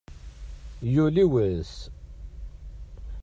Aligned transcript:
Yuli 0.93 1.25
wass. 1.31 1.73